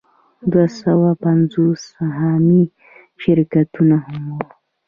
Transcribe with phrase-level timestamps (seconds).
[0.51, 2.63] دوه سوه پنځوس سهامي
[3.21, 4.39] شرکتونه هم وو